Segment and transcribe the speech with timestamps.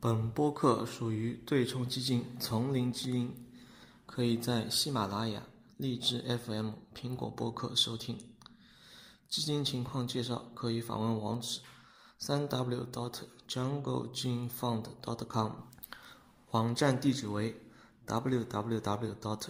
[0.00, 3.34] 本播客属于对冲基金丛林基因，
[4.06, 5.42] 可以在喜马拉雅、
[5.76, 8.16] 荔枝 FM、苹果播客收听。
[9.28, 11.62] 基金情况介绍可以访问网址：
[12.16, 15.50] 三 w dot junglegenefund.com，
[16.52, 17.60] 网站地址为
[18.06, 19.48] www dot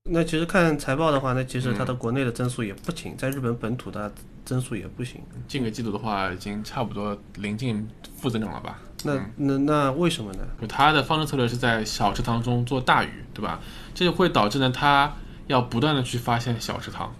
[0.09, 4.11] 那其实看财报的话，那其实它的国内的增速也不行，在日本本土的
[4.45, 5.21] 增速也不行。
[5.47, 8.79] 近个季度的话，已经差不多临近负增长了吧？
[9.03, 10.39] 那那那为什么呢？
[10.61, 13.59] 就它的方针策略是在小池塘中做大鱼，对吧？
[13.93, 15.13] 这就会导致呢，它
[15.47, 17.13] 要不断的去发现小池塘，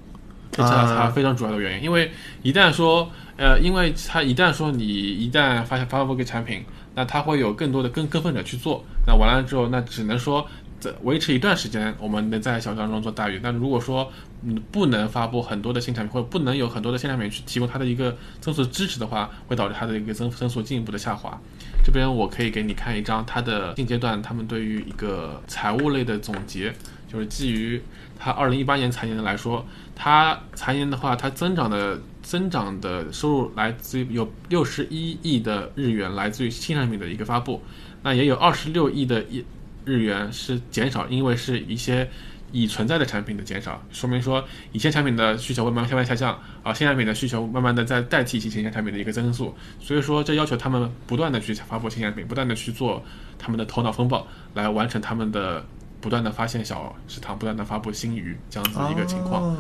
[0.52, 1.84] 这是它非常主要的原因。
[1.84, 2.10] 因为
[2.42, 6.64] 一旦说，呃，因为它一旦说你一旦发现发布一个产品，
[6.96, 10.48] 那它会有更多的跟跟风者去做，那完了之后，那只能说。
[10.80, 13.40] 在维持一段时间，我们能在小当中做大鱼。
[13.42, 14.12] 但如果说
[14.44, 21.40] 嗯不能发布很多的新产品，或者不能有很多的新产品去提供它的一个增速支持的话，会导致它的一个增增速进一步的下滑。
[21.84, 26.72] 这边我可以给你看一张它的现阶段他们对于一个财务类的总结，
[27.12, 27.82] 就是基于
[28.20, 37.64] 它二零一八年财年的来说，它财年的话，它增长的增长的收入来自于有六十一亿的日元来自于新产品的一个发布，
[38.04, 39.44] 那也有二十六亿的一。
[39.88, 42.10] 日元是减少，因为是一些
[42.52, 44.44] 已存在的产品的减少，说明说
[44.74, 53.02] 以前产品的需求会慢慢慢慢下降，啊，新产品的需求慢慢的在代替以前产品的一个增速，所以说这要求他们不断的去发布新产品，不断的去做
[53.40, 55.66] 他们的头脑风暴，来完成他们的。
[56.00, 59.56] 不断的发现小食堂，不断的发布新鱼，这样子的一个情况，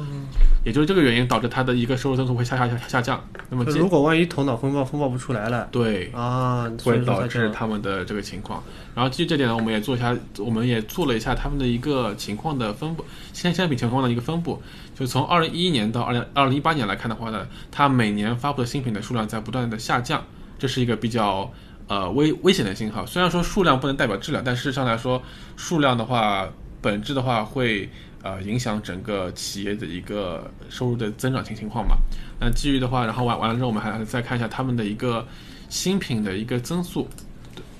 [0.63, 3.23] 也就是这个原因导致它的一个收入增速会下下下下降。
[3.49, 8.63] 那么如果万一头脑风暴风暴不出来了，对啊，会导致他们的这个情况。
[8.93, 13.03] 然后基于这点呢，我们也做一下，我们也做了一下他们的一个情况的分布，
[13.33, 14.61] 新产品情况的一个分布。
[14.93, 20.23] 就从二零一一年到二零二零一八年来看的话呢，它每年发布的新品的数量在不断的下降，
[20.59, 21.51] 这是一个比较。
[21.87, 23.05] 呃，危危险的信号。
[23.05, 25.21] 虽然说数量不能代表质量，但事实上来说，
[25.55, 26.47] 数量的话，
[26.81, 27.89] 本质的话会
[28.21, 31.95] 呃影响整个企业的一个收入的增长情情况嘛。
[32.39, 35.25] 那基于的话，然后完完了之后，我们还再看一下他们的一个
[35.69, 37.07] 新品的一个增速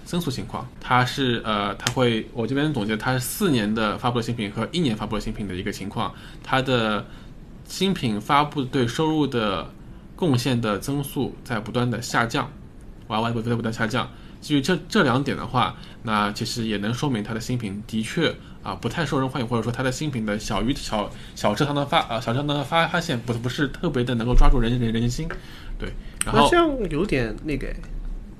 [0.06, 0.66] 增速情况。
[0.79, 6.13] 它是呃，它会我这边总结，它是四年的发布的新品和一年发布的新品的一个情况。
[6.41, 7.06] 它的
[7.66, 9.69] 新品发布对收入的
[10.16, 12.50] 贡献的增速在不断的下降。
[13.07, 14.09] Y Y 不断下降，
[14.41, 25.28] 基于这这两点的话，那其实也能说明它的新品的确啊不太受人欢迎，或者说它的新品的小鱼小小池塘的发啊小池塘的发发现不不是特别的能够抓住人人人心，
[25.79, 25.91] 对。
[26.25, 27.68] 然后这样有点那个，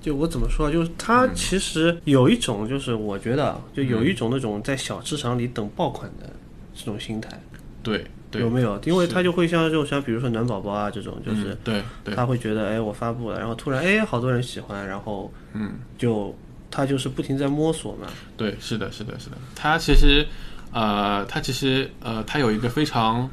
[0.02, 6.30] 就我怎么说，就是它其实有一种就是我觉得就有一种那种在小市场里等爆款的
[6.76, 7.42] 这种心态，
[7.82, 8.06] 对。
[8.40, 8.80] 有没有？
[8.86, 11.84] 因为他就会像这种，像比如说暖宝宝啊这种，就是对，
[12.16, 16.36] 他会觉得，哎，我发布了，然后突然，哎，好多人喜欢，然后，嗯，就
[16.70, 18.08] 他就是不停在摸索嘛。
[18.36, 19.38] 对，是的，是的，是的。
[19.56, 20.26] 他其实，
[20.72, 23.30] 呃，他其实，呃，他有一个非常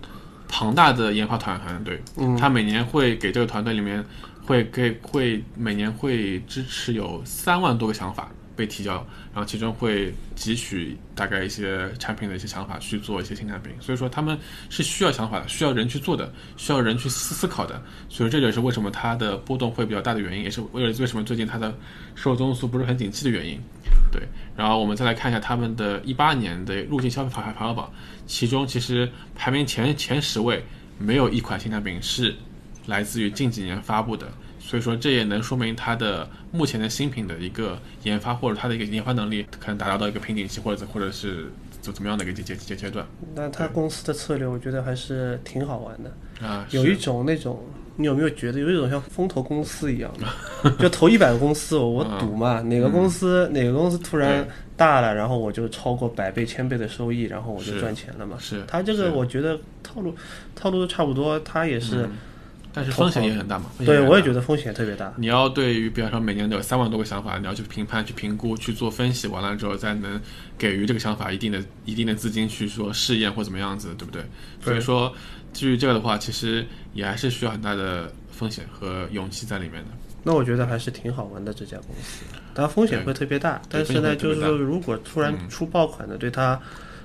[0.48, 2.00] 庞大的研发团团队，
[2.38, 4.04] 他每年会给这个团队里面
[4.46, 8.30] 会给会每年会支持有三万多个想法。
[8.56, 8.94] 被提交，
[9.32, 14.38] 然后其中会汲取大概一些产品的一些想法去做一些新产品，所以说他们
[14.70, 21.74] 是需要想法的，需要人去做的，需要人去思思考的，所以这就是为什么它的波动会比较大的原因，也是为了为什么最近它的
[22.14, 23.58] 收入增速不是很景气的原因。
[24.12, 24.22] 对，
[24.56, 27.90] 然后我们再来看一下他们的一八年的入境消费排排行榜，
[28.26, 30.64] 其中其实排名前前十位
[30.98, 32.34] 没有一款新产品是
[32.86, 34.26] 来自于近几年发布的。
[34.58, 41.52] 所以说，这也能说明它的目前的新品的一个研发，或者它的一个研发能力，可能达到到一个瓶颈期，或者或者是
[41.82, 43.06] 怎怎么样的一个阶阶阶阶段。
[43.34, 46.66] 那它公司的策略，我觉得还是挺好玩的啊。
[46.70, 47.62] 有一种那种，
[47.96, 50.70] 你有没有觉得有一种像风投公司一样的？
[50.80, 54.48] 就投一百个公司，我赌嘛，哪个公司哪个公司突然
[54.78, 58.38] 大了，然后我就超过百倍、千倍的收益，然后我就赚钱了嘛。
[58.40, 58.64] 是。
[58.66, 60.14] 他这个我觉得套路
[60.56, 62.08] 套路都差不多，他也是。
[62.74, 63.66] 但是风险也很大嘛？
[63.86, 65.14] 对，我也觉得风险特别大。
[65.16, 70.20] 你要对于，比方说每年都有三万多个想法，你要去评判、去评估、去做分析，完了之后再能
[70.58, 74.24] 给予这个想法一定的、一定的资金去说试验或怎么样子，对不对？
[74.60, 75.14] 所以说，
[75.52, 79.90] 基于这个的话，其实也还是需要很大的风险和勇气在里面的。
[80.24, 82.24] 那我觉得还是挺好玩的这家公司，
[82.54, 83.60] 当然风险会特别大。
[83.68, 86.58] 但是呢，就是说如果突然出爆款的，对它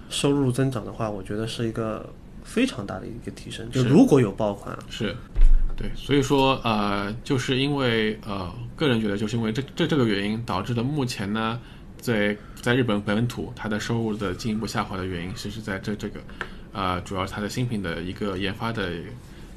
[0.10, 2.10] 收入增长的话，我觉得是一个
[2.46, 3.70] 非常大的一个提升。
[3.72, 5.14] 就如果有爆款，是，
[5.80, 11.58] 对，所以说呃，就是因为呃，个人觉得就是因为这这这个原因导致的目前呢，
[11.98, 16.20] 在在日本本土它的收入的进一步下滑的原因，其实在这这个
[16.74, 18.92] 呃，主要是它的新品的一个研发的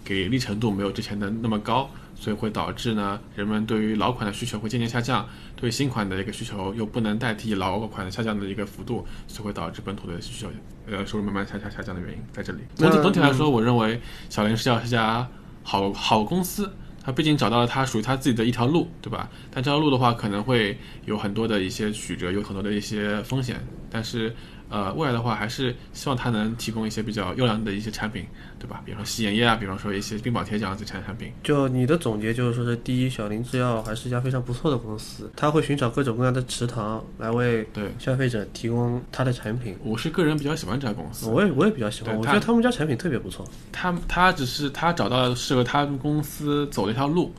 [0.04, 1.90] 给力程度没有之前的那么高。
[2.14, 10.48] 所以会导致呢，人们对于老款的需求会渐渐下降，对新款的一个需求又不能代替老款下降的一个幅度，所以会导致本土的需求
[10.86, 12.60] 呃收入慢慢下下下降的原因在这里。
[12.76, 15.26] 总体总体来说，我认为小林是要是家
[15.62, 16.70] 好好公司，
[17.02, 19.28] 他毕竟找到了他属于他自己的一条路，对吧？
[19.50, 24.34] 但这条路的话，可能会有很多的一些曲折，有很多的一些风险，但是。
[24.72, 28.24] 呃，未来的话还是希望它能提供一些比较优良的一些产品，
[28.58, 28.80] 对吧？
[28.86, 31.30] 比方说洗眼液啊，比方说一些冰宝贴这样子产产品。
[31.42, 39.76] 就你的总结就是说，是第一，小林制药还是一家非常不错的公司，它会寻找各种各样的池塘来为对消费者提供它的产品。
[39.84, 43.46] 我是个人比较喜欢这家公司，我也我也比较喜欢，我觉得他们家产品特别不错。
[43.70, 47.30] 他他只是他找到适合他们公司走的一条路。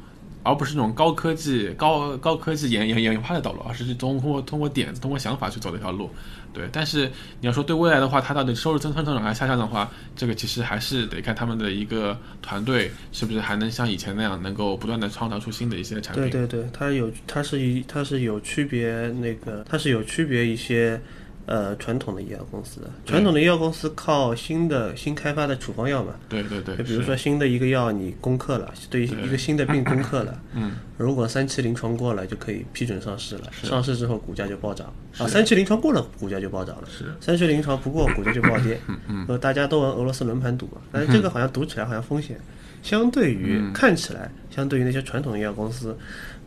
[0.44, 6.10] 而不是那种高科技、高高科技研研研发的道路，而是通过通过点子、通过想法去走的一条路。
[6.54, 7.12] 对，但是
[7.42, 16.30] 你要说对未来的话，它到底收入增增增长还是下降的话，这个其实还是得看他们的一个团队是不是还能像以前那样，能够不断的创造出新的一些产品。
[16.30, 21.02] 对对对，它有，它是一，它是有区别，那个它是有区别一些。
[21.46, 26.14] 呃，传统的医药公司，传统的医药公司靠新的新开发的处方药嘛？
[26.30, 26.78] 对对对。
[26.78, 33.52] 就比如说新的一个药，你攻克了，对一个新的病攻克了， 嗯，如果三期临床过了，就可以批准上市了。
[33.62, 34.88] 上市之后股价就暴涨
[35.18, 36.88] 啊，三期临床过了，股价就暴涨了。
[36.90, 37.14] 是。
[37.20, 38.80] 三期临床不过，股价就暴跌。
[38.88, 39.26] 嗯嗯。
[39.28, 42.40] 呃，大家都玩俄罗斯轮盘赌嘛，但是这个好像赌起来好像风险，
[42.82, 45.98] 相对于看起来，相对于那些传统医药公司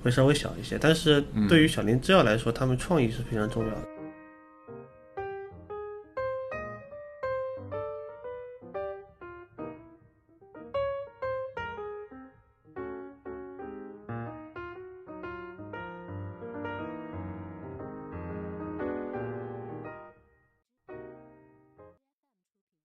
[0.03, 3.83] 会稍微小一些，但是对于小林制药来说，他们创意是非常重要的。